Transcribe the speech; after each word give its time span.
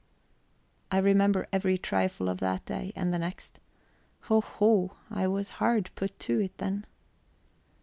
I 0.89 0.97
remember 0.97 1.45
every 1.53 1.77
trifle 1.77 2.27
of 2.27 2.39
that 2.39 2.65
day 2.65 2.91
and 2.95 3.13
the 3.13 3.19
next. 3.19 3.59
Hoho! 4.29 4.95
I 5.11 5.27
was 5.27 5.51
hard 5.61 5.91
put 5.93 6.17
to 6.21 6.39
it 6.39 6.57
then! 6.57 6.87